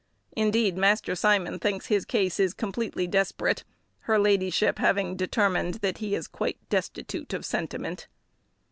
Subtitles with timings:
[0.35, 3.63] Indeed, Master Simon thinks his case is completely desperate,
[3.99, 8.07] her ladyship having determined that he is quite destitute of sentiment.